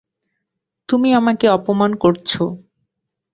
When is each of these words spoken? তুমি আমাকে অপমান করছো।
তুমি 0.89 1.09
আমাকে 1.13 1.45
অপমান 1.49 1.91
করছো। 1.95 2.43